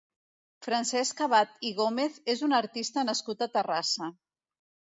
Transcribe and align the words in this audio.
Francesc 0.67 1.21
Abad 1.25 1.53
i 1.69 1.73
Gómez 1.81 2.17
és 2.35 2.43
un 2.49 2.57
artista 2.63 3.07
nascut 3.13 3.47
a 3.49 3.53
Terrassa. 3.59 4.13